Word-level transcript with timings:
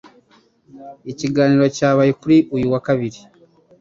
Ikiganiro 1.11 1.65
cyabaye 1.77 2.11
kuri 2.21 2.37
uyu 2.55 2.67
wa 2.73 2.79
kabiri 2.87 3.19